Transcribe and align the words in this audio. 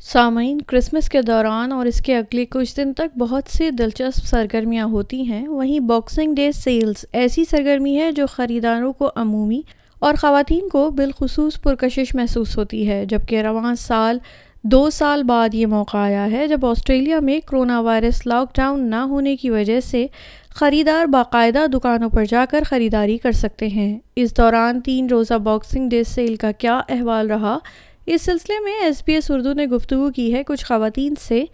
سامعین، 0.00 0.60
کرسمس 0.60 1.08
کے 1.08 1.22
دوران 1.22 1.72
اور 1.72 1.86
اس 1.86 2.00
کے 2.00 2.16
اگلے 2.16 2.44
کچھ 2.44 2.76
دن 2.76 2.92
تک 2.92 3.18
بہت 3.18 3.42
سی 3.48 3.70
دلچسپ 3.70 4.26
سرگرمیاں 4.26 4.86
ہوتی 4.86 5.22
ہیں۔ 5.22 5.48
وہیں 5.48 5.80
باکسنگ 5.80 6.34
ڈے 6.34 6.52
سیلز 6.52 7.04
ایسی 7.12 7.44
سرگرمی 7.44 7.96
ہے 7.96 8.12
جو 8.12 8.26
خریداروں 8.26 8.92
کو 8.92 9.10
عمومی 9.16 9.62
اور 9.98 10.14
خواتین 10.20 10.68
کو 10.68 10.90
بالخصوص 10.90 11.60
پرکشش 11.60 12.14
محسوس 12.14 12.58
ہوتی 12.58 12.88
ہے، 12.88 13.04
جبکہ 13.06 13.42
رواں 13.42 13.74
سال 13.74 14.18
دو 14.66 14.90
سال 14.90 15.22
بعد 15.22 15.54
یہ 15.54 15.66
موقع 15.66 15.96
آیا 15.96 16.30
ہے 16.30 16.48
جب 16.48 16.66
آسٹریلیا 16.66 17.20
میں 17.20 17.40
کرونا 17.46 17.80
وائرس 17.80 18.26
لاک 18.26 18.54
ڈاؤن 18.54 18.90
نہ 18.90 18.96
ہونے 18.96 19.36
کی 19.36 19.50
وجہ 19.50 19.80
سے 19.80 20.06
خریدار 20.48 21.06
باقاعدہ 21.06 21.66
دکانوں 21.66 22.10
پر 22.10 22.24
جا 22.24 22.44
کر 22.50 22.62
خریداری 22.66 23.18
کر 23.18 23.32
سکتے 23.32 23.66
ہیں۔ 23.66 23.98
اس 24.16 24.36
دوران 24.36 24.80
تین 24.80 25.06
روزہ 25.06 25.34
باکسنگ 25.34 25.88
ڈے 25.88 26.04
سیل 26.04 26.36
کا 26.36 26.52
کیا 26.52 26.80
احوال 26.88 27.30
رہا؟ 27.30 27.58
اس 28.06 28.22
سلسلے 28.22 28.60
میں 28.64 28.72
ایس 28.82 29.02
بی 29.06 29.14
ایس 29.14 29.30
اردو 29.30 29.52
نے 29.52 29.66
گفتگو 29.66 30.10
کی 30.10 30.34
ہے، 30.34 30.42
کچھ 30.46 30.64
خواتین 30.64 31.14
سے 31.20 31.44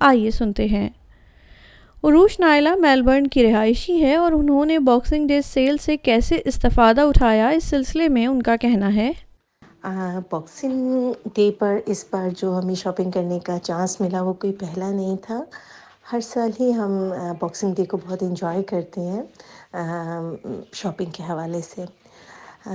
آئیے 0.00 0.30
سنتے 0.30 0.64
ہیں۔ 0.64 0.88
عروش 2.04 2.40
نائلہ 2.40 2.74
میلبرن 2.74 3.26
کی 3.26 3.52
رہائشی 3.52 4.02
ہے 4.02 4.14
اور 4.14 4.32
انہوں 4.32 4.64
نے 4.64 4.78
باکسنگ 4.78 5.28
ڈے 5.28 5.40
سیل 5.44 5.76
سے 5.76 5.96
کیسے 5.96 6.38
استفادہ 6.44 7.00
اٹھایا؟ 7.00 7.48
اس 7.48 7.64
سلسلے 7.64 8.08
میں 8.08 8.26
ان 8.26 8.42
کا 8.42 8.56
کہنا 8.56 8.94
ہے۔ 8.94 9.12
باکسنگ 9.84 11.12
ڈے 11.34 11.50
پر 11.58 11.76
اس 11.86 12.04
بار 12.10 12.28
جو 12.38 12.58
ہمیں 12.58 12.74
شاپنگ 12.74 13.10
کرنے 13.10 13.38
کا 13.44 13.58
چانس 13.62 14.00
ملا 14.00 14.22
وہ 14.22 14.32
کوئی 14.40 14.52
پہلا 14.60 14.90
نہیں 14.90 15.16
تھا۔ 15.22 15.40
ہر 16.12 16.20
سال 16.22 16.50
ہی 16.60 16.72
ہم 16.74 16.92
باکسنگ 17.40 17.74
ڈے 17.74 17.84
کو 17.90 17.96
بہت 18.06 18.22
انجوائے 18.22 18.62
کرتے 18.70 19.00
ہیں 19.00 19.22
شاپنگ 20.72 21.10
کے 21.16 21.22
حوالے 21.28 21.60
سے۔ 21.64 21.84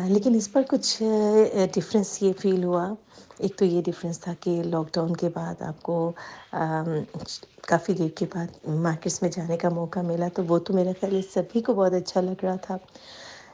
لیکن 0.08 0.36
اس 0.36 0.52
پر 0.52 0.62
کچھ 0.70 1.02
ڈفرینس 1.74 2.22
یہ 2.22 2.34
فیل 2.42 2.64
ہوا۔ 2.64 2.88
ایک 3.40 3.56
تو 3.58 3.66
یہ 3.66 3.82
ڈفرینس 3.86 4.20
تھا 4.20 4.34
کہ 4.40 4.62
لاک 4.66 4.94
ڈاؤن 4.94 5.16
کے 5.16 5.30
بعد 5.34 5.62
آپ 5.62 5.82
کو 5.84 5.96
کافی 7.68 7.94
دیر 7.94 8.10
کے 8.18 8.26
بعد 8.34 8.48
مارکیٹس 8.84 9.22
میں 9.22 9.30
جانے 9.30 9.58
کا 9.58 9.70
موقع 9.70 10.00
ملا، 10.08 10.28
تو 10.36 10.44
وہ 10.48 10.58
تو 10.66 10.74
میرا 10.74 10.92
خیال 11.02 11.16
ہے 11.16 11.22
سبھی 11.34 11.62
کو 11.62 11.74
بہت 11.74 11.94
اچھا 11.94 12.22
لگ 12.22 12.44
رہا 12.44 12.56
تھا۔ 12.62 12.78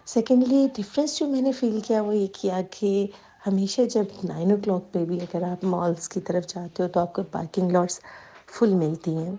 سیکنڈلی 0.06 0.66
ڈفرینس 0.76 1.18
جو 1.20 1.28
میں 1.28 1.42
نے 1.42 1.52
فیل 1.52 1.80
کیا 1.88 2.02
وہ 2.02 2.16
یہ 2.16 2.28
کیا 2.34 2.62
کہ 2.72 2.90
ہمیشہ 3.42 3.81
جب 3.89 4.03
نائن 4.23 4.52
او 4.52 4.58
کلاک 4.64 4.92
پہ 4.94 5.03
بھی 5.06 5.20
اگر 5.22 5.44
آپ 5.44 5.64
مالس 5.66 6.09
کی 6.09 6.22
طرف 6.22 6.47
جاتے 6.47 6.84
ہو 6.84 6.88
تو 6.88 7.00
آپ 7.00 7.14
کو 7.14 7.23
پارکنگ 7.31 7.72
لاٹس 7.72 8.00
فل 8.48 8.73
ملتی 8.73 9.16
ہیں۔ 9.17 9.36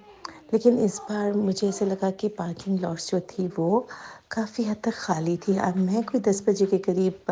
لیکن 0.53 0.77
اس 0.81 1.01
بار 1.09 1.37
مجھے 1.37 1.67
ایسے 1.67 1.85
لگا 1.85 2.11
کہ 2.19 2.29
پارکنگ 2.37 2.79
لاٹس 2.81 3.11
جو 3.11 3.19
تھی 3.27 3.49
وہ 3.57 3.81
کافی 4.29 4.63
حد 4.69 4.81
تک 4.81 4.95
خالی 4.97 5.37
تھی۔ 5.37 5.59
اب 5.59 5.77
میں 5.77 6.03
کوئی 6.03 6.21
دس 6.23 6.43
بجے 6.47 6.67
کے 6.67 6.79
قریب 6.79 7.31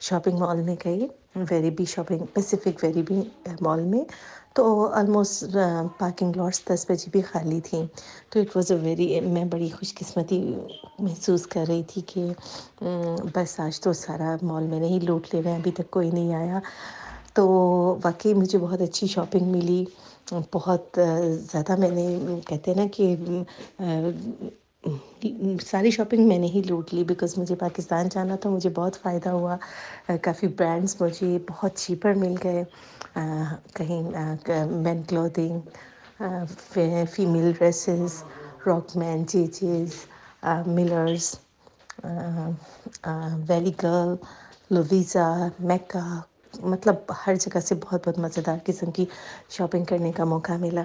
شاپنگ 0.00 0.38
مال 0.38 0.60
میں 0.60 0.76
گئی۔ 0.84 1.06
Very 1.50 1.70
be 1.70 1.84
shopping 1.84 2.24
Pacific 2.34 2.82
very 2.82 3.02
be 3.08 3.20
mall 3.60 3.84
میں. 3.84 4.04
تو 4.54 4.64
آلموسٹ 4.94 5.56
پارکنگ 5.98 6.36
لاٹس 6.36 6.60
دس 6.66 6.84
بجے 6.88 7.10
بھی 7.12 7.20
خالی 7.30 7.60
تھیں. 7.60 7.84
تو 8.30 8.40
اٹ 8.40 8.56
واز 8.56 8.70
اے 8.72 8.76
ویری 8.82 9.20
میں 9.20 9.44
بڑی 9.52 9.68
خوش 9.68 9.94
قسمتی 9.94 10.40
محسوس 10.98 11.46
کر 11.46 11.64
رہی 11.68 11.82
تھی 11.88 12.00
کہ 12.06 12.26
بس 13.34 13.58
آج 13.60 13.80
تو 13.80 13.92
سارا 13.92 14.34
مال 14.42 14.66
میں 14.66 14.80
نہیں 14.80 15.04
لوٹ 15.06 15.34
لے 15.34 15.42
رہے 15.42 15.50
ہیں 15.50 15.58
ابھی 15.58 15.70
تک 15.70 15.90
کوئی 15.90 16.10
نہیں 16.10 16.34
آیا. 16.34 16.60
تو 17.34 17.46
واقعی 18.04 18.34
مجھے 18.34 18.58
بہت 18.58 18.80
اچھی 18.80 19.06
شاپنگ 19.06 19.50
ملی. 19.52 19.84
بہت 20.52 20.98
eh، 20.98 21.30
زیادہ 21.52 21.76
میں 21.78 21.90
نے، 21.90 22.06
کہتے 22.46 22.70
ہیں 22.70 22.78
نا 22.78 22.86
کہ 22.92 23.14
ساری 25.62 25.90
شاپنگ 25.90 26.26
میں 26.28 26.38
نے 26.38 26.46
ہی 26.46 26.62
لوٹ 26.66 26.92
لی 26.94 27.04
بیکاز 27.04 27.36
مجھے 27.38 27.54
پاکستان 27.56 28.08
جانا 28.12 28.36
تھا، 28.36 28.50
مجھے 28.50 28.70
بہت 28.74 28.96
فائدہ 29.02 29.28
ہوا۔ 29.30 29.56
کافی 30.22 30.48
برانڈس 30.58 31.00
مجھے 31.00 31.28
بہت 31.50 31.76
چیپر 31.76 32.14
مل 32.14 32.34
گئے۔ 32.44 32.62
کہیں 33.74 34.02
men 34.84 35.02
clothing 35.08 35.60
female 37.06 37.52
dresses 37.58 38.22
rock 38.66 38.96
مین 38.96 39.24
جیجز 39.28 39.92
ملرس 40.68 41.34
ویلی 43.48 43.72
گرل 43.82 44.14
لویزا 44.70 45.26
میکا 45.60 46.04
مطلب 46.64 46.94
ہر 47.18 47.34
جگہ 47.36 47.60
سے 47.60 47.74
بہت 47.76 48.06
بہت 48.06 48.18
مزیدار 48.18 48.58
قسم 48.64 48.90
کی 48.90 49.04
شاپنگ 49.50 49.84
کرنے 49.84 50.12
کا 50.12 50.24
موقع 50.26 50.56
ملا۔ 50.60 50.82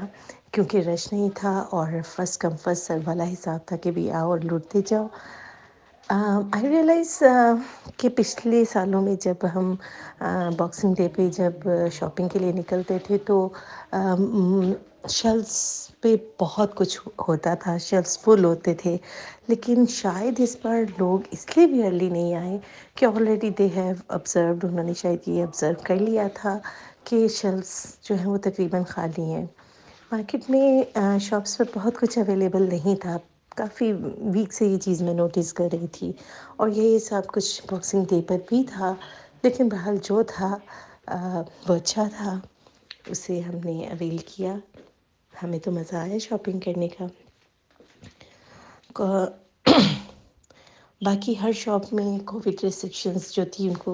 کیونکہ 0.54 0.78
رش 0.84 1.12
نہیں 1.12 1.30
تھا 1.36 1.52
اور 1.72 1.88
فسٹ 2.08 2.40
کم 2.40 2.56
فسٹ 2.56 2.84
سرو 2.84 3.00
والا 3.06 3.24
حساب 3.26 3.66
تھا 3.66 3.78
کہ 3.78 3.92
بھی 3.92 4.10
آؤ 4.12 4.30
اور 4.30 4.40
لوٹتے 4.44 4.82
جاؤ۔ 4.88 5.08
آئی 6.10 6.68
ریئلائز 6.70 7.12
کہ 7.98 8.10
پچھلے 8.10 8.64
سالوں 8.66 9.02
میں 9.02 9.16
جب 9.22 9.46
ہم 9.56 9.74
باکسنگ 10.58 10.94
ڈے 10.94 11.08
پہ 11.16 11.28
جب 11.32 11.68
شاپنگ 11.94 12.28
کے 12.30 12.40
لیے 12.40 12.52
نکلتے 12.54 12.98
تھے 13.00 13.18
تو 13.26 13.38
شیلفس 15.04 15.58
پہ 16.02 16.10
بہت 16.40 16.76
کچھ 16.76 16.98
ہوتا 17.28 17.54
تھا 17.56 17.78
شیلفس 17.80 18.18
فل 18.20 18.46
ہوتے 18.46 18.74
تھے، 18.74 18.96
لیکن 19.48 19.86
شاید 19.92 20.40
اس 20.40 20.56
بار 20.64 20.78
لوگ 20.98 21.20
اس 21.32 21.58
لیے 21.58 21.68
بھی 21.68 21.84
ارلی 21.84 22.10
نہیں 22.10 22.34
آئے 22.36 22.58
کہ 22.96 23.06
آلریڈی 23.06 23.50
دے 23.58 23.68
ہیو 23.76 23.94
آبزروڈ 24.10 24.66
انہوں 24.66 24.84
نے 24.84 24.94
شاید 24.94 25.28
یہ 25.28 25.44
آبزرو 25.44 25.82
کر 25.84 25.96
لیا 26.00 26.28
تھا 26.34 26.58
کہ 27.06 27.28
شیلفس 27.36 27.76
جو 28.04 28.16
ہیں 28.16 28.26
وہ 28.26 28.38
تقریباً 28.44 28.84
خالی 28.88 29.24
ہیں۔ 29.26 29.46
مارکیٹ 30.12 30.50
میں 30.50 30.68
شاپس 31.20 31.58
پر 31.58 31.66
بہت 31.74 32.00
کچھ 32.00 32.18
اویلیبل 32.20 32.68
نہیں 32.70 32.96
تھا۔ 32.96 33.18
کافی 33.58 33.92
ویک 34.34 34.54
سے 34.54 34.66
یہ 34.66 34.78
چیز 34.80 35.02
میں 35.02 35.14
نوٹس 35.14 35.54
کر 35.54 35.68
رہی 35.72 35.88
تھی۔ 35.92 36.12
اور 36.58 36.70
یہی 36.70 37.00
سب 37.00 37.28
کچھ 37.28 37.62
باکسنگ 37.72 38.06
ڈے 38.10 38.22
پر 38.28 38.38
بھی 38.48 38.64
تھا، 38.68 38.94
لیکن 39.44 39.70
بہرحال 39.70 39.98
جو 40.04 40.22
تھا 40.28 40.56
وہ 41.68 41.76
اچھا 41.76 42.04
تھا۔ 42.18 42.40
اسے 43.08 43.40
ہم 43.40 43.56
نے 43.64 43.88
اویل 43.88 44.18
کیا۔ 44.28 44.54
ہمیں 45.34 45.60
تو 45.60 45.72
مزہ 45.72 45.96
آیا 45.96 46.18
شاپنگ 46.22 46.60
کرنے 46.60 46.88
کا۔ 46.90 47.06
باقی 51.02 51.34
ہر 51.42 51.52
شاپ 51.56 51.94
میں 51.94 52.18
کووڈ 52.28 52.64
ریسٹرکشنس 52.64 53.32
جو 53.36 53.44
تھی 53.52 53.68
ان 53.68 53.74
کو 53.78 53.94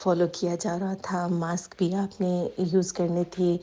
فالو 0.00 0.26
کیا 0.32 0.54
جا 0.60 0.78
رہا 0.78 0.94
تھا۔ 1.02 1.26
ماسک 1.34 1.74
بھی 1.78 1.94
آپ 1.94 2.20
نے 2.20 2.32
یوز 2.72 2.92
کرنے 2.92 3.22
تھے۔ 3.30 3.56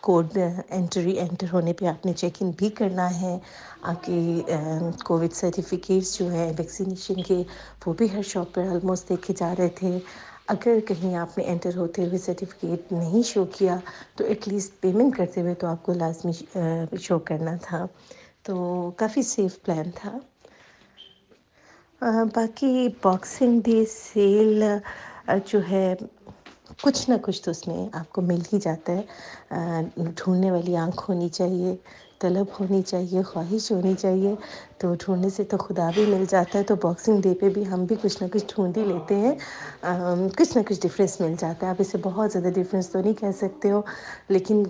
کوڈ 0.00 0.36
انٹری 0.70 1.18
انٹر 1.20 1.46
ہونے 1.52 1.72
پہ 1.72 1.86
آپ 1.86 2.06
نے 2.06 2.12
چیک 2.12 2.36
ان 2.40 2.50
بھی 2.58 2.68
کرنا 2.78 3.08
ہے۔ 3.20 3.36
آپ 3.82 4.04
کی 4.04 4.18
کووڈ 5.04 5.32
سرٹیفکیٹس 5.32 6.18
جو 6.18 6.28
ہیں 6.30 6.52
ویکسینیشن 6.58 7.22
کے، 7.22 7.42
وہ 7.86 7.92
بھی 7.92 8.06
ہر 8.12 8.22
شاپ 8.24 8.54
پر 8.54 8.66
آلموسٹ 8.66 9.08
دیکھے 9.08 9.34
جا 9.36 9.54
رہے 9.58 9.68
تھے۔ 9.76 9.98
اگر 10.52 10.78
کہیں 10.88 11.14
آپ 11.16 11.36
نے 11.38 11.44
انٹر 11.44 11.76
ہوتے 11.76 12.04
ہوئے 12.04 12.18
سرٹیفکیٹ 12.18 12.92
نہیں 12.92 13.22
شو 13.22 13.44
کیا، 13.52 13.76
تو 14.16 14.24
ایٹ 14.24 14.48
لیسٹ 14.48 14.80
پیمنٹ 14.80 15.16
کرتے 15.16 15.40
ہوئے 15.40 15.54
تو 15.54 15.66
آپ 15.66 15.82
کو 15.82 15.92
لازمی 15.94 16.32
شو 17.00 17.18
کرنا 17.28 17.56
تھا۔ 17.62 17.84
تو 18.44 18.54
کافی 18.96 19.22
سیف 19.24 19.62
پلان 19.62 19.90
تھا۔ 19.94 20.12
باقی 22.34 22.72
باکسنگ 23.02 23.60
ڈے 23.64 23.84
سیل 23.90 24.62
جو 25.46 25.58
ہے 25.70 25.94
کچھ 26.80 27.10
نہ 27.10 27.14
کچھ 27.22 27.42
تو 27.42 27.50
اس 27.50 27.66
میں 27.68 27.88
آپ 27.92 28.12
کو 28.12 28.22
مل 28.22 28.40
ہی 28.52 28.58
جاتا 28.60 28.92
ہے۔ 28.92 29.02
ڈھونڈنے 29.96 30.50
والی 30.50 30.76
آنکھ 30.76 31.10
ہونی 31.10 31.28
چاہیے، 31.28 31.74
طلب 32.20 32.46
ہونی 32.60 32.82
چاہیے، 32.82 33.22
خواہش 33.22 33.70
ہونی 33.72 33.94
چاہیے۔ 33.98 34.34
تو 34.78 34.94
ڈھونڈنے 35.00 35.28
سے 35.36 35.44
تو 35.44 35.56
خدا 35.56 35.90
بھی 35.94 36.04
مل 36.08 36.24
جاتا 36.28 36.58
ہے۔ 36.58 36.64
تو 36.64 36.74
باکسنگ 36.82 37.20
ڈے 37.22 37.34
پہ 37.40 37.48
بھی 37.48 37.66
ہم 37.66 37.84
بھی 37.84 37.96
کچھ 38.02 38.22
نہ 38.22 38.28
کچھ 38.32 38.44
ڈھونڈ 38.54 38.76
ہی 38.76 38.84
لیتے 38.84 39.14
ہیں۔ 39.14 39.34
کچھ 40.38 40.56
نہ 40.56 40.62
کچھ 40.68 40.80
ڈفرینس 40.80 41.20
مل 41.20 41.34
جاتا 41.38 41.66
ہے۔ 41.66 41.70
آپ 41.70 41.76
اسے 41.78 41.98
بہت 42.02 42.32
زیادہ 42.32 42.48
ڈفرینس 42.54 42.88
تو 42.90 43.00
نہیں 43.00 43.14
کہہ 43.20 43.36
سکتے 43.36 43.70
ہو، 43.70 43.80
لیکن 44.28 44.62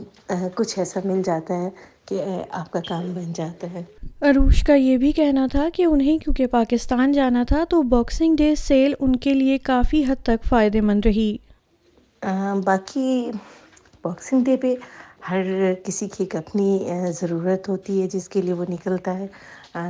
کچھ 0.55 0.79
ایسا 0.79 1.01
مل 1.05 1.23
جاتا 1.25 1.55
ہے 1.55 1.69
کہ 2.09 2.23
آپ 2.51 2.71
کا 2.71 2.81
کام 2.89 3.13
بن 3.15 3.33
جاتا 3.33 3.67
ہے۔ 3.73 3.83
عروش 4.21 4.63
کا 4.65 4.75
یہ 4.75 4.97
بھی 4.97 5.13
کہنا 5.13 5.47
تھا 5.53 5.69
کہ 5.75 5.85
انہیں 5.85 6.19
کیونکہ 6.19 6.47
پاکستان 6.47 7.13
جانا 7.13 7.45
تھا، 7.49 7.65
تو 7.69 7.83
باکسنگ 7.83 8.37
ڈے 8.37 8.55
سیل 8.55 8.95
ان 9.01 9.17
کے 9.17 9.35
لیے 9.35 9.59
کافی 9.59 10.05
حد 10.09 10.23
تک 10.23 10.45
فائدہ 10.49 10.81
مند 10.81 11.01
رہی۔ 11.05 11.37
باقی 12.23 13.31
باکسنگ 14.05 14.45
ڈے 14.45 14.57
پہ 14.63 14.75
ہر 15.31 15.43
کسی 15.85 16.09
کی 16.09 16.23
ایک 16.25 16.35
اپنی 16.37 16.69
ضرورت 17.21 17.69
ہوتی 17.69 18.01
ہے 18.03 18.07
جس 18.13 18.29
کے 18.29 18.43
لیے 18.43 18.53
وہ 18.55 18.65
نکلتا 18.69 19.19
ہے۔ 19.19 19.27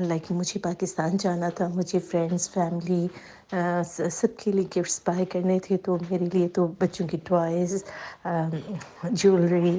لائک 0.08 0.30
مجھے 0.30 0.60
پاکستان 0.62 1.16
جانا 1.20 1.48
تھا، 1.56 1.68
مجھے 1.74 1.98
فرینڈس 2.10 2.48
فیملی 2.50 3.06
سب 4.10 4.36
کے 4.38 4.52
لیے 4.52 4.64
گفٹس 4.76 5.00
بائی 5.06 5.24
کرنے 5.32 5.58
تھے۔ 5.66 5.76
تو 5.84 5.96
میرے 6.10 6.24
لیے 6.32 6.48
تو 6.56 6.66
بچوں 6.80 7.06
کی 7.08 7.18
toys 7.28 7.82
jewellery 9.12 9.78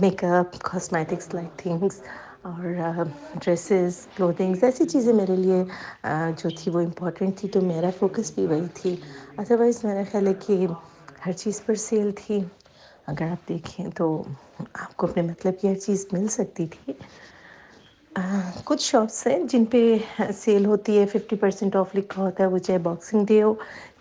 make 0.00 0.24
up 0.24 0.58
cosmetics 0.62 1.32
like 1.34 1.58
things 1.58 2.00
اور 2.42 2.64
ڈریسز 3.34 3.94
کلوتھنگس 4.16 4.62
ایسی 4.64 4.84
چیزیں 4.88 5.12
میرے 5.12 5.36
لیے 5.36 5.62
جو 6.38 6.50
تھی 6.56 6.70
وہ 6.74 6.80
امپورٹنٹ 6.80 7.38
تھی۔ 7.38 7.48
تو 7.52 7.60
میرا 7.62 7.90
فوکس 7.98 8.30
بھی 8.34 8.46
وہی 8.46 8.66
تھی۔ 8.74 8.94
ادروائز 9.38 9.84
میرا 9.84 10.02
خیال 10.10 10.26
ہے 10.26 10.34
کہ 10.46 10.66
ہر 11.26 11.32
چیز 11.34 11.64
پر 11.64 11.74
سیل 11.80 12.10
تھی۔ 12.16 12.38
اگر 13.06 13.30
آپ 13.30 13.48
دیکھیں 13.48 13.86
تو 13.96 14.06
آپ 14.74 14.96
کو 14.96 15.06
اپنے 15.06 15.22
مطلب 15.22 15.60
کی 15.60 15.68
ہر 15.68 15.78
چیز 15.78 16.06
مل 16.12 16.26
سکتی 16.30 16.66
تھی۔ 16.68 16.92
کچھ 18.66 18.82
شاپس 18.82 19.26
ہیں 19.26 19.38
جن 19.48 19.64
پہ 19.64 19.80
سیل 20.34 20.66
ہوتی 20.66 20.98
ہے 20.98 21.06
ففٹی 21.06 21.36
پرسینٹ 21.36 21.76
آف 21.76 21.94
لکھا 21.94 22.22
ہوتا 22.22 22.42
ہے، 22.42 22.48
وہ 22.48 22.58
چاہے 22.58 22.78
باکسنگ 22.80 23.24
ڈے 23.26 23.42
ہو 23.42 23.52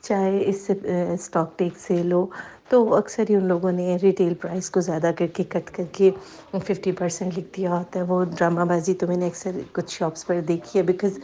چاہے 0.07 0.44
اس 0.46 0.62
سے 0.62 0.74
اسٹاک 1.13 1.57
ٹیک 1.60 1.78
سیل 1.80 2.12
ہو، 2.12 2.25
تو 2.69 2.94
اکثر 2.96 3.24
ہی 3.30 3.36
ان 3.36 3.46
لوگوں 3.48 3.72
نے 3.72 3.96
ریٹیل 4.02 4.34
پرائز 4.42 4.69
کو 4.72 4.81
زیادہ 4.81 5.12
کر 5.18 5.28
کے 5.34 5.44
کٹ 5.50 5.69
کر 5.72 5.84
کے 5.92 6.10
ففٹی 6.57 6.92
پرسینٹ 6.92 7.38
لکھ 7.38 7.56
دیا 7.57 7.78
ہوتا 7.78 8.00
ہے۔ 8.00 8.06
وہ 8.06 8.24
ڈرامہ 8.38 8.63
بازی 8.69 8.94
تو 9.00 9.07
میں 9.07 9.18
نے 9.18 9.28
اکثر 9.28 9.60
کچھ 9.74 9.92
شاپس 9.92 10.25
پر 10.28 10.40
دیکھی 10.48 10.78
ہے 10.80 10.84
بیکاز 10.84 11.19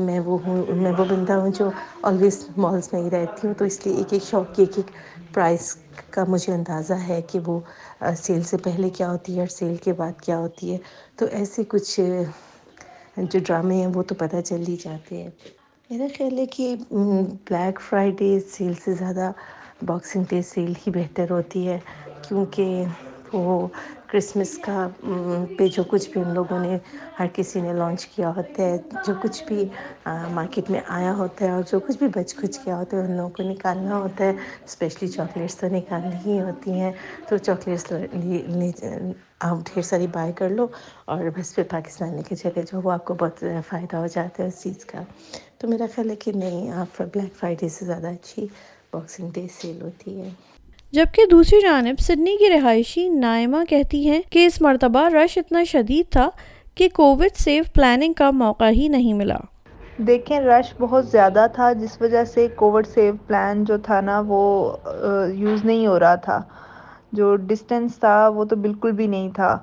میں 0.00 0.18
وہ 0.20 0.38
ہوں، 0.46 0.62
میں 0.74 0.92
وہ 0.98 1.04
بندہ 1.04 1.32
ہوں 1.34 1.50
جو 1.58 1.68
آلویز 2.02 2.36
مالس 2.56 2.92
میں 2.92 3.02
ہی 3.02 3.10
رہتی 3.10 3.46
ہوں، 3.46 3.54
تو 3.54 3.64
اس 3.64 3.84
لیے 3.86 3.96
ایک 3.96 4.12
ایک 4.12 4.22
شاپ 4.22 4.54
کی 4.54 4.62
ایک 4.62 4.76
ایک 4.76 4.90
پرائز 5.34 5.74
کا 6.10 6.24
مجھے 6.28 6.52
اندازہ 6.52 6.94
ہے 7.08 7.20
کہ 7.28 7.38
وہ 7.46 7.58
سیل 8.16 8.42
سے 8.42 8.56
پہلے 8.64 8.90
کیا 8.90 9.10
ہوتی 9.12 9.34
ہے 9.34 9.40
اور 9.40 9.48
سیل 9.50 9.76
کے 9.84 9.92
بعد 9.92 10.20
کیا 10.20 10.38
ہوتی 10.38 10.72
ہے۔ 10.72 10.78
تو 11.16 11.26
ایسے 11.32 11.62
کچھ 11.68 12.00
جو 13.22 13.38
ڈرامے 13.40 13.74
ہیں 13.74 13.90
وہ 13.94 14.02
تو 14.02 14.14
پتہ 14.14 14.40
چل 14.42 14.62
ہی 14.68 14.76
جاتے 14.82 15.22
ہیں۔ 15.22 15.30
میرا 15.90 16.06
خیال 16.14 16.38
ہے 16.38 16.44
کہ 16.46 16.66
بلیک 16.90 17.80
فرائیڈے 17.88 18.28
سیل 18.52 18.72
سے 18.84 18.94
زیادہ 18.94 19.30
باکسنگ 19.86 20.24
ڈے 20.28 20.40
سیل 20.42 20.72
ہی 20.80 20.92
بہتر 20.92 21.30
ہوتی 21.30 21.66
ہے، 21.68 21.78
کیونکہ 22.22 22.84
وہ 23.36 23.66
کرسمس 24.06 24.56
کا 24.58 24.86
پہ 25.58 25.66
جو 25.66 25.82
کچھ 25.88 26.08
بھی 26.10 26.20
ان 26.20 26.34
لوگوں 26.34 26.58
نے 26.58 26.76
ہر 27.18 27.26
کسی 27.32 27.60
نے 27.60 27.72
لانچ 27.72 28.06
کیا 28.06 28.30
ہوتا 28.36 28.62
ہے، 28.62 28.76
جو 29.06 29.12
کچھ 29.22 29.42
بھی 29.44 29.64
مارکیٹ 30.32 30.70
میں 30.70 30.80
آیا 30.86 31.14
ہوتا 31.14 31.44
ہے 31.44 31.50
اور 31.50 31.62
جو 31.70 31.80
کچھ 31.80 31.98
بھی 31.98 32.08
بچ 32.14 32.34
کھچ 32.36 32.58
کیا 32.58 32.76
ہوتا 32.76 32.96
ہے، 32.96 33.02
ان 33.04 33.16
لوگوں 33.16 33.30
کو 33.36 33.42
نکالنا 33.42 33.96
ہوتا 33.96 34.24
ہے۔ 34.24 34.32
اسپیشلی 34.64 35.08
چاکلیٹس 35.08 35.56
تو 35.56 35.68
نکالنی 35.68 36.16
ہی 36.26 36.40
ہوتی 36.40 36.70
ہیں۔ 36.80 36.92
تو 37.28 37.36
چاکلیٹس 37.36 37.92
آپ 39.40 39.56
ڈھیر 39.66 39.82
ساری 39.82 40.06
بائی 40.12 40.32
کر 40.32 40.48
لو 40.50 40.66
اور 41.04 41.24
بس 41.36 41.54
پھر 41.54 41.62
پاکستان 41.70 42.14
لے 42.16 42.22
کے 42.28 42.36
چلے 42.36 42.62
وہ 42.82 42.90
آپ 42.92 43.04
کو 43.04 43.14
بہت 43.20 43.44
فائدہ 43.68 43.96
ہو 43.96 44.06
جاتا 44.06 44.42
ہے 44.42 44.48
اس 44.48 44.62
چیز 44.62 44.84
کا۔ 44.84 45.02
تو 45.58 45.68
میرا 45.68 45.86
خیال 45.94 46.10
ہے 46.10 46.16
کہ 46.16 46.32
نہیں، 46.32 46.70
آپ 46.72 47.02
بلیک 47.02 47.34
فرائیڈے 47.36 47.68
سے 47.68 47.86
زیادہ 47.86 48.08
اچھی 48.08 48.46
باکسنگ 48.92 49.30
ڈے 49.34 49.46
سیل 49.60 49.82
ہوتی 49.82 50.20
ہے۔ 50.20 50.28
جبکہ 50.94 51.22
دوسری 51.30 51.60
جانب 51.60 52.00
سڈنی 52.00 52.36
کی 52.36 52.50
رہائشی 52.50 53.08
نائمہ 53.08 53.56
کہتی 53.68 54.10
ہیں 54.10 54.22
کہ 54.30 54.46
اس 54.46 54.62
مرتبہ 54.62 55.08
رش 55.08 55.38
اتنا 55.38 55.64
شدید 55.64 56.12
تھا 56.12 56.30
کہ 56.74 56.88
کووڈ 56.94 57.36
سیف 57.36 57.72
پلاننگ 57.72 58.12
کا 58.12 58.30
موقع 58.30 58.68
ہی 58.70 58.88
نہیں 58.88 59.12
ملا۔ 59.12 59.36
دیکھیں، 59.98 60.40
رش 60.40 60.74
بہت 60.80 61.08
زیادہ 61.08 61.46
تھا، 61.52 61.72
جس 61.72 62.02
وجہ 62.02 62.24
سے 62.24 62.48
کووڈ 62.54 62.86
سیف 62.86 63.14
پلان 63.26 63.64
جو 63.64 63.78
تھا 63.78 64.00
نا، 64.00 64.22
وہ 64.26 64.76
یوز 65.32 65.64
نہیں 65.64 65.86
ہو 65.86 65.98
رہا 65.98 66.14
تھا۔ 66.14 66.42
جو 67.12 67.36
ڈسٹینس 67.36 67.98
تھا، 68.00 68.28
وہ 68.28 68.44
تو 68.44 68.56
بالکل 68.56 68.92
بھی 68.92 69.06
نہیں 69.06 69.28
تھا۔ 69.34 69.58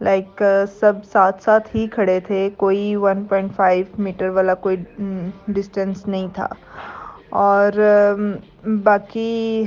لائک 0.00 0.42
سب 0.80 0.92
ساتھ 1.12 1.42
ساتھ 1.42 1.76
ہی 1.76 1.86
کھڑے 1.86 2.20
تھے، 2.20 2.50
کوئی 2.56 2.96
ون 2.96 3.24
پوائنٹ 3.24 3.56
فائیو 3.56 3.84
میٹر 3.98 4.28
والا 4.28 4.54
کوئی 4.54 4.76
ڈسٹینس 5.48 6.06
نہیں 6.06 6.28
تھا۔ 6.34 6.46
اور 7.30 7.72
باقی 8.84 9.64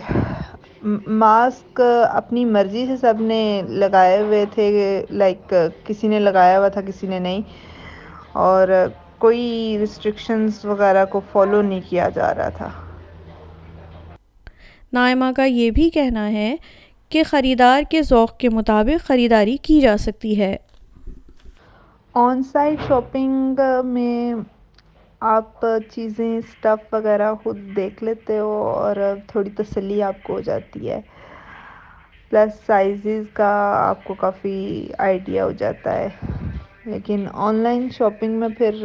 ماسک 1.07 1.81
اپنی 2.09 2.45
مرضی 2.45 2.85
سے 2.88 2.97
سب 2.97 3.13
نے 3.19 3.62
لگائے 3.68 4.21
ہوئے 4.21 4.45
تھے 4.53 5.06
لائک 5.09 5.53
کسی 5.85 6.07
نے 6.07 6.19
لگایا 6.19 6.59
ہوا 6.59 6.68
تھا 6.68 6.81
کسی 6.81 7.07
نے 7.07 7.19
نہیں 7.19 7.41
اور 8.31 8.68
کوئی 9.18 9.77
ریسٹرکشنز 9.80 10.65
وغیرہ 10.65 11.06
کو 11.06 11.21
فالو 11.31 11.62
نہیں 11.62 11.81
کیا 11.89 12.09
جا 12.09 12.33
رہا 12.35 12.50
تھا۔ 12.50 12.69
نائمہ 14.94 15.25
کا 15.35 15.45
یہ 15.45 15.71
بھی 15.71 15.89
کہنا 15.89 16.31
ہے 16.31 16.56
کہ 17.09 17.24
خریدار 17.24 17.81
کے 17.89 18.01
ذوق 18.01 18.38
کے 18.38 18.50
مطابق 18.50 19.07
خریداری 19.07 19.57
کی 19.57 19.81
جا 19.81 19.97
سکتی 19.97 20.39
ہے۔ 20.39 20.57
آن 22.13 22.44
سائٹ 22.44 22.80
شاپنگ 22.88 23.59
میں 23.85 24.33
آپ 25.27 25.65
چیزیں 25.89 26.37
اسٹف 26.37 26.93
وغیرہ 26.93 27.33
خود 27.43 27.57
دیکھ 27.75 28.03
لیتے 28.03 28.39
ہو 28.39 28.51
اور 28.69 28.95
تھوڑی 29.27 29.49
تسلی 29.57 30.01
آپ 30.03 30.23
کو 30.23 30.33
ہو 30.33 30.39
جاتی 30.41 30.89
ہے۔ 30.89 30.99
پلس 32.31 32.65
سائزز 32.65 33.25
کا 33.33 33.51
آپ 33.79 34.03
کو 34.03 34.13
کافی 34.15 34.55
آئیڈیا 34.97 35.45
ہو 35.45 35.51
جاتا 35.53 35.93
ہے۔ 35.93 36.07
لیکن 36.85 37.25
آن 37.39 37.55
لائن 37.55 37.87
شاپنگ 37.89 38.39
میں 38.39 38.49
پھر 38.49 38.75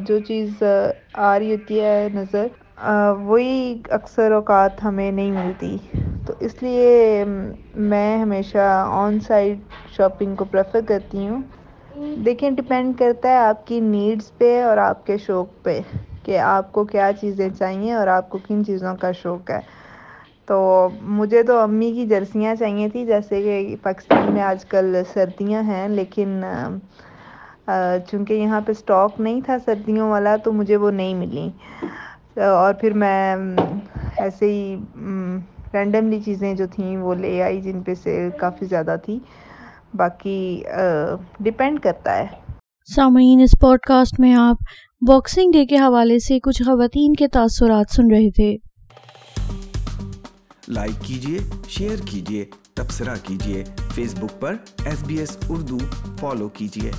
جو 0.00 0.18
چیز، 0.20 0.62
آ 1.14 1.38
رہی 1.38 1.52
ہوتی 1.52 1.80
ہے 1.80 2.08
نظر 2.14 2.46
وہی 3.20 3.52
اکثر 3.90 4.32
اوقات 4.32 4.82
ہمیں 4.84 5.10
نہیں 5.12 5.30
ملتی۔ 5.32 5.76
تو 6.26 6.32
اس 6.40 6.62
لیے 6.62 7.24
میں 7.84 8.16
ہمیشہ 8.18 8.66
آن 8.94 9.18
سائٹ 9.20 9.58
شاپنگ 9.90 10.34
کو 10.34 10.44
پریفر 10.44 10.80
کرتی 10.88 11.26
ہوں۔ 11.28 11.40
دیکھیں 12.24 12.50
ڈپینڈ 12.50 12.96
کرتا 12.98 13.28
ہے 13.28 13.36
آپ 13.38 13.66
کی 13.66 13.78
نیڈس 13.82 14.30
پہ 14.38 14.50
اور 14.62 14.76
آپ 14.78 15.04
کے 15.06 15.16
شوق 15.18 15.62
پہ 15.62 15.78
کہ 16.24 16.38
آپ 16.40 16.72
کو 16.72 16.84
کیا 16.84 17.10
چیزیں 17.20 17.48
چاہیے 17.50 17.92
اور 17.94 18.06
آپ 18.08 18.28
کو 18.30 18.38
کن 18.38 18.64
چیزوں 18.64 18.94
کا 19.00 19.12
شوق 19.22 19.50
ہے۔ 19.50 19.60
تو 20.48 20.56
مجھے 21.18 21.42
تو 21.42 21.58
امی 21.58 21.92
کی 21.92 22.06
جرسیاں 22.06 22.54
چاہیے 22.54 22.88
تھیں، 22.88 23.04
جیسے 23.06 23.42
کہ 23.42 23.54
پاکستان 23.82 24.32
میں 24.32 24.42
آج 24.42 24.64
کل 24.66 24.94
سردیاں 25.12 25.62
ہیں، 25.64 25.86
لیکن 25.90 26.40
چونکہ 28.06 28.34
یہاں 28.34 28.60
پہ 28.60 28.72
اسٹاک 28.72 29.20
نہیں 29.20 29.40
تھا 29.44 29.56
سردیوں 29.64 30.08
والا، 30.10 30.36
تو 30.44 30.52
مجھے 30.52 30.76
وہ 30.76 30.90
نہیں 30.92 31.14
ملی۔ 31.16 31.48
اور 32.48 32.74
پھر 32.80 32.92
میں، 32.94 33.34
ایسے 34.18 34.46
ہی 34.46 34.76
رینڈملی 35.74 36.20
چیزیں 36.20 36.52
جو 36.54 36.66
تھیں 36.72 36.96
وہ 36.96 37.14
لے 37.14 37.40
آئی 37.42 37.60
جن 37.60 37.82
پہ 37.82 37.94
سے 37.94 38.12
کافی 38.38 38.66
زیادہ 38.66 38.96
تھی۔ 39.04 39.18
باقی 39.94 40.62
ڈپینڈ 41.40 41.80
کرتا 41.80 42.16
ہے۔ 42.16 42.26
سامعین 42.94 43.40
اس 43.40 43.54
پوڈ 43.60 43.78
کاسٹ 43.78 44.20
میں 44.20 44.34
آپ 44.34 44.56
باکسنگ 45.08 45.52
ڈے 45.52 45.66
کے 45.66 45.76
حوالے 45.76 46.18
سے 46.18 46.40
کچھ 46.40 46.62
خواتین 46.62 47.12
کے 47.12 47.28
تاثرات 47.28 47.94
سن 47.94 48.10
رہے 48.10 48.30
تھے۔ 48.30 48.56
لائک 50.68 51.04
کیجیے 51.04 51.38
شیئر 51.68 51.96
کیجیے 52.04 52.44
تبصرہ 52.74 53.14
کیجیے 53.22 53.64
فیس 53.94 54.14
بک 54.14 54.40
پر 54.40 54.54
S 54.84 55.04
B 55.06 55.16
S 55.16 55.36
Urdu 55.48 55.78
follow 56.18 56.48
کیجیے 56.48 56.90